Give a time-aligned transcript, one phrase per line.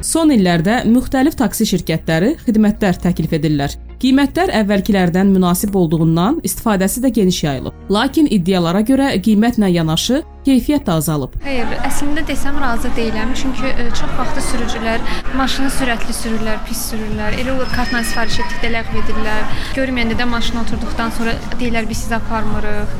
[0.00, 3.74] Son illərdə müxtəlif taksi şirkətləri xidmətlər təklif edirlər.
[4.00, 7.74] Qiymətlər əvvəlkilərdən münasib olduğundan istifadəsi də geniş yayılıb.
[7.92, 11.34] Lakin iddialara görə qiymətlə yanaşı keyfiyyət də azalıb.
[11.44, 15.04] Xeyr, əslində desəm razı deyiləm, çünki ə, çox vaxtı sürücülər
[15.36, 17.36] maşını sürətli sürürlər, pis sürürlər.
[17.42, 19.58] Elə olur kartla sifariş etdikdə ləğv edirlər.
[19.76, 22.96] Görməyəndə də maşına oturduqdan sonra deyirlər biz sizi aparmırıq.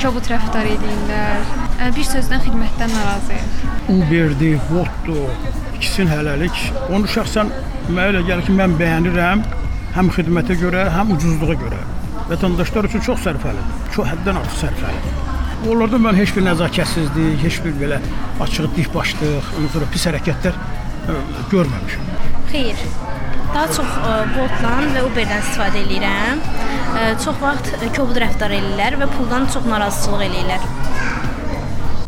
[0.00, 1.44] Kobud rəftar edirlər.
[1.76, 3.60] Ə, Bir sözlə xidmətdən narazıyıq.
[3.98, 5.61] Uberdir, Voltdur.
[5.82, 6.58] İkisini hələlik.
[6.94, 7.48] Onu şəxsən
[7.90, 9.40] mənə elə gəlir ki, mən bəyənirəm.
[9.96, 11.80] Həm xidmətə görə, həm ucuzluğa görə.
[12.28, 13.80] Vətəndaşlar üçün çox sərfəlidir.
[13.96, 15.16] Çox həddən artıq sərfəlidir.
[15.72, 17.98] Onlarda mən heç bir nəzakətsizlik, heç bir belə
[18.46, 21.18] açıq dikbaşlıq, ondan sonra pis hərəkətlər ə,
[21.50, 22.08] görməmişəm.
[22.52, 22.86] Xeyr.
[23.50, 26.46] Daha çox ə, Bolt-dan və Uber-dən istifadə edirəm.
[26.94, 30.70] Ə, Çox vaxt kobud rəftar edirlər və puldan çox narazıçılıq edirlər.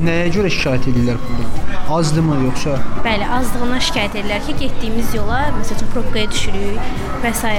[0.06, 1.63] Nəyə görə şikayət edirlər puldan?
[1.90, 2.78] Azdımı yoxsa?
[3.04, 6.78] Bəli, azlığından şikayət edirlər ki, getdiyimiz yola, məsələn, probkaya düşürük
[7.20, 7.50] və s.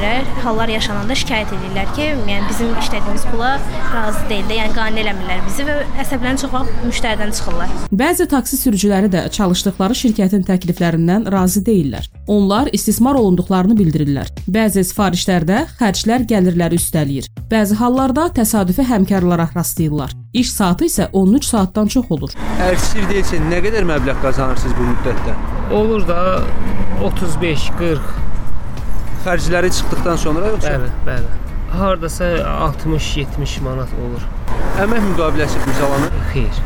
[0.43, 3.51] hallar yaşananda şikayət edirlər ki, yəni bizim işlədiyimiz pula
[3.93, 7.77] razı deyil də, yəni qane eləmirlər bizi və əsəblənib çox vaxt müştəridən çıxırlar.
[8.01, 12.09] Bəzi taksi sürücüləri də çalışdıqları şirkətin təkliflərindən razı deyillər.
[12.27, 14.33] Onlar istismar olunduqlarını bildirirlər.
[14.49, 17.29] Bəzi sifarişlərdə xərclər gəlirləri üstələyir.
[17.51, 20.24] Bəzi hallarda təsadüfi həmkarlara rastlayırlar.
[20.35, 22.33] İş saatı isə 13 saatdan çox olur.
[22.59, 25.35] Əgər sir deyilsə, nə qədər məbləğ qazanırsınız bu müddətdə?
[25.77, 26.17] Olur da
[27.07, 28.09] 35, 40,
[29.25, 30.73] Xərcləri çıxdıqdan sonra yoxsa?
[30.75, 31.29] bəli, bəli.
[31.79, 32.27] Hardasa
[32.65, 34.27] 60-70 manat olur.
[34.83, 36.19] Əmək müqaviləsi imzalanır.
[36.33, 36.59] Xeyr,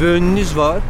[0.00, 0.80] Vönünüz var.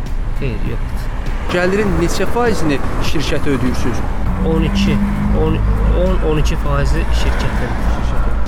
[0.41, 1.11] xeyr, yoxdur.
[1.55, 2.79] Gəlirin neçə faizini
[3.11, 4.05] şirkətə ödəyirsiniz?
[4.53, 4.97] 12,
[5.41, 5.59] 10,
[6.05, 7.75] 10-12 faizi şirkətdən.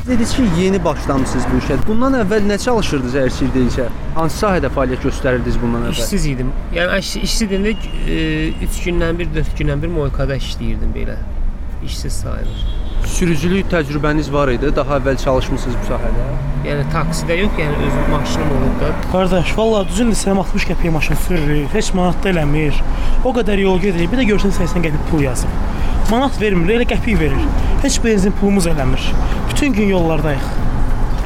[0.07, 1.77] Dediniz ki, yeni başlamısınız bu işə.
[1.87, 3.87] Bundan əvvəl nə çalışırdınız əgər sir deyilsə?
[4.15, 5.97] Hansı sahədə fəaliyyət göstərirdiniz bundan əvvəl?
[5.99, 6.53] İşsiz idim.
[6.77, 7.73] Yəni iş, işsiz idimdə
[8.69, 11.17] 3 gündən bir, 4 gündən bir moykada işləyirdim belə.
[11.89, 12.61] İşsiz sayılır.
[13.17, 14.71] Sürücülük təcrübəniz var idi.
[14.77, 16.29] Daha əvvəl çalışmısınız bu sahədə?
[16.69, 18.93] Yəni taksidə yox, yəni özüm maşınım olub da.
[19.11, 22.79] Qardaş, vallahi düzün desəm 60 qəpiyə maşın sürürük, heç manat da eləmir.
[23.25, 25.61] O qədər yol gedirik, bir də görsən 80 qəpik pul yazıb.
[26.11, 27.47] Manat vermir, elə qəpik verir.
[27.83, 29.11] Heç benzin pulumuz eləmir.
[29.57, 30.49] Bütün gün yollardayıq.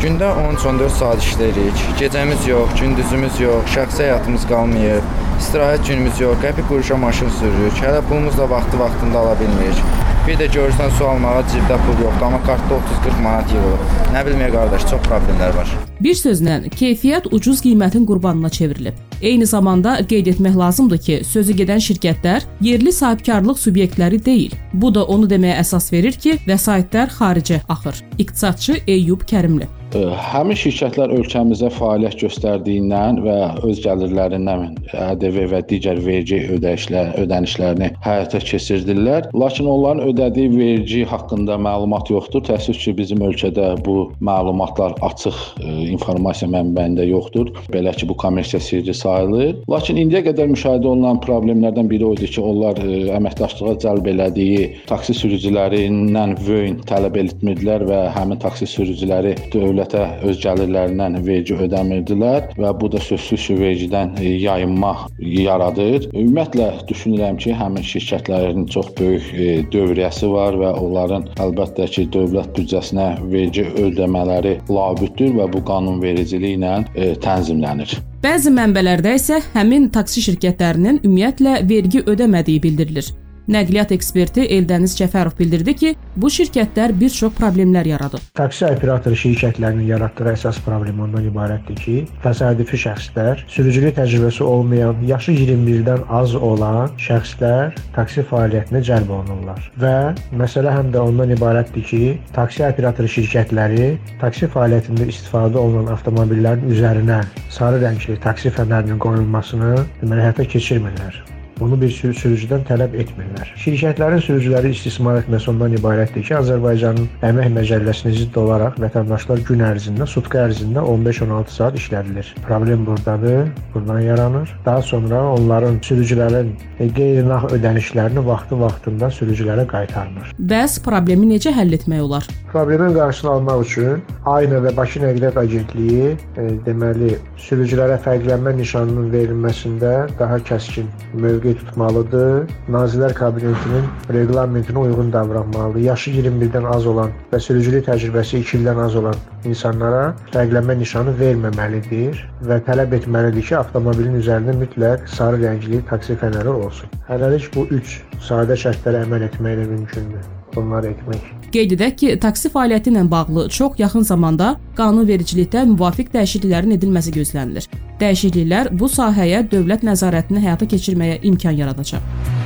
[0.03, 1.81] Gündə 13-14 saat işləyirik.
[1.99, 5.09] Gecəmiz yox, gündüzümüz yox, şəxsi həyatımız qalmayıb.
[5.41, 7.83] İstirahət günümüz yox, qəpik quruşa maşın sürürük.
[7.83, 9.83] Hələ pulumuz da vaxtı-vaxtında ala bilmirik.
[10.27, 13.95] Bir də görürsən su almağa cibdə pul yoxdur, amma kartda 30-40 manat yığılıb.
[14.13, 15.73] Nə bilmək qardaş, çox problemlər var.
[16.05, 19.01] Bir sözlə, keyfiyyət ucuz qiymətin qurbanına çevrilib.
[19.23, 24.57] Eyni zamanda qeyd etmək lazımdır ki, sözü gedən şirkətlər yerli sahibkarlıq subyektləri deyil.
[24.73, 28.05] Bu da onu deməyə əsas verir ki, vəsaitlər xaricə axır.
[28.19, 33.37] İqtisadçı Eyyub Kərimli Həmin şirkətlər ölkəmizdə fəaliyyət göstərdiyindən və
[33.67, 39.27] öz gəlirlərindən ƏDV və digər vergi ödəyişlər, ödənişlərini həyata keçirdirlər.
[39.35, 42.45] Lakin onların ödədiyi vergi haqqında məlumat yoxdur.
[42.47, 47.51] Təəssüf ki, bizim ölkədə bu məlumatlar açıq ə, informasiya mənbəyində yoxdur.
[47.75, 49.57] Belə ki, bu kommersiya sirri sayılır.
[49.75, 54.71] Lakin indiyə qədər müşahidə olunan problemlərdən biri o idi ki, onlar ə, əməkdaşlığa cəlb elədiyi
[54.91, 59.35] taksi sürücülərindən vöyn tələb etmirdilər və həmin taksi sürücüləri
[59.81, 66.11] dövlətə öz gəlirlərindən vergi ödəmirdilər və bu da sözsüz ki, vergidən yayınma yaradır.
[66.13, 72.53] Ümumiyyətlə düşünürəm ki, həmin şirkətlərin çox böyük e, dövriyyəsi var və onların əlbəttə ki, dövlət
[72.59, 77.97] büdcəsinə vergi ödəmələri labüddür və bu qanunvericiliklə e, tənzimlənir.
[78.21, 83.15] Bəzi mənbələrdə isə həmin taksi şirkətlərinin ümumiyyətlə vergi ödəmədiyi bildirilir.
[83.49, 85.91] Nəqliyyat eksperti Eldəniz Cəfərov bildirdi ki,
[86.21, 88.23] bu şirkətlər bir çox problemlər yaradır.
[88.37, 95.35] Taksi operatoru şirkətlərinin yaratdığı əsas problem ondan ibarətdir ki, təsadüfi şəxslər, sürücülük təcrübəsi olmayan, yaşı
[95.39, 99.67] 21-dən az olan şəxslər taksi fəaliyyətinə cəlb olunurlar.
[99.81, 99.97] Və
[100.37, 102.05] məsələ həm də ondan ibarətdir ki,
[102.37, 103.91] taksi operatoru şirkətləri
[104.23, 109.75] taksi fəaliyyətində istifadə olunan avtomobillərin üzərinə sarı rəngli taksi fənərinin qoyulmasını
[110.05, 111.23] deməli həyata keçirmirlər.
[111.61, 113.51] Bunu bir sürü sürücüdən tələb etmirlər.
[113.61, 120.07] Şirkətlərin sürücüləri istismar etməsi ondan ibarətdir ki, Azərbaycanın əmək məcəlləsinə zidd olaraq vətəndaşlar gün ərzində,
[120.09, 122.33] sutka ərzində 15-16 saat işlədilir.
[122.47, 124.55] Problem burdadır, buradan yaranır.
[124.65, 130.33] Daha sonra onların sürücülərin e, qeyri-nağd ödənişlərini vaxtı-vaxtında sürücülərə qaytarmır.
[130.41, 132.29] Bəs problemi necə həll etmək olar?
[132.53, 136.09] Problemin qarşısını almaq üçün AYNA və Bakı Nəqliyyat Agentliyi
[136.41, 142.49] e, deməli sürücülərə fərqlənmə nişanının verilməsində daha kəskin mövqe mövqe tutmalıdır.
[142.69, 145.81] Nazirlər Kabinetinin reqlamentinə uyğun davranmalıdır.
[145.81, 149.15] Yaşı 21-dən az olan və sürücülük təcrübəsi 2 ildən az olan
[149.45, 156.49] insanlara fərqlənmə nişanı verməməlidir və tələb etməlidir ki, avtomobilin üzərində mütləq sarı rəngli taksi fənəri
[156.49, 156.91] olsun.
[157.09, 157.97] Hələlik bu 3
[158.29, 160.40] sadə şərtlərə əməl etməklə mümkündür.
[160.55, 161.29] Bunları etmək.
[161.55, 167.71] Qeyd edək ki, taksi fəaliyyəti ilə bağlı çox yaxın zamanda qanunvericilikdə müvafiq dəyişikliklərin edilməsi gözlənilir.
[168.03, 172.40] Dəyişikliklər bu sahəyə dövlət nəzarətini həyata keçirməyə imkan yaradacaq.